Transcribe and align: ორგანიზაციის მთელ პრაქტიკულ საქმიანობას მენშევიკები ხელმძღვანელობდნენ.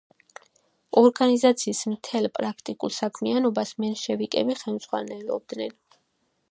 ორგანიზაციის 1.01 1.81
მთელ 1.91 2.29
პრაქტიკულ 2.39 2.95
საქმიანობას 2.99 3.75
მენშევიკები 3.85 4.61
ხელმძღვანელობდნენ. 4.63 5.77